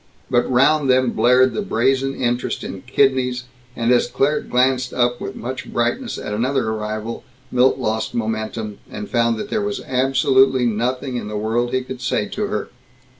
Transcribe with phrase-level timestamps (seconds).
[0.31, 3.43] But round them blared the brazen interest in kidneys,
[3.75, 9.07] and as Claire glanced up with much brightness at another arrival, Milt lost momentum, and
[9.11, 12.69] found that there was absolutely nothing in the world he could say to her.